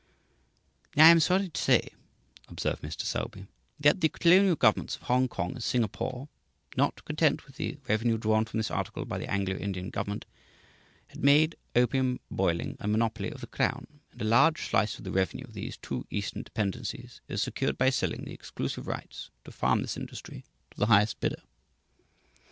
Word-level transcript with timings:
"I 0.97 1.09
am 1.11 1.19
sorry 1.19 1.49
to 1.49 1.61
say," 1.61 1.89
observes 2.47 2.81
Mr. 2.81 3.01
Selby, 3.03 3.45
"that 3.79 4.01
the 4.01 4.09
colonial 4.09 4.55
governments 4.55 4.95
of 4.95 5.03
Hongkong 5.03 5.51
and 5.51 5.63
Singapore, 5.63 6.27
not 6.75 7.05
content 7.05 7.45
with 7.45 7.57
the 7.57 7.77
revenue 7.87 8.17
drawn 8.17 8.45
from 8.45 8.57
this 8.57 8.71
article 8.71 9.05
by 9.05 9.19
the 9.19 9.29
Anglo 9.29 9.55
Indian 9.55 9.91
government, 9.91 10.25
have 11.09 11.21
made 11.23 11.55
opium 11.75 12.19
boiling 12.31 12.77
a 12.79 12.87
monopoly 12.87 13.29
of 13.29 13.41
the 13.41 13.45
Crown, 13.45 13.85
and 14.11 14.19
a 14.19 14.25
large 14.25 14.67
slice 14.69 14.97
of 14.97 15.03
the 15.03 15.11
revenue 15.11 15.43
of 15.43 15.53
these 15.53 15.77
two 15.77 16.07
Eastern 16.09 16.41
dependencies 16.41 17.21
is 17.27 17.43
secured 17.43 17.77
by 17.77 17.91
selling 17.91 18.23
the 18.23 18.33
exclusive 18.33 18.87
rights 18.87 19.29
to 19.45 19.51
farm 19.51 19.83
this 19.83 19.97
industry 19.97 20.43
to 20.71 20.79
the 20.79 20.87
highest 20.87 21.19
bidder." 21.19 21.43